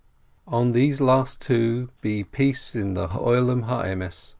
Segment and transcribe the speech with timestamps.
[0.47, 4.29] On these last two be peace in the Olom ho Emess.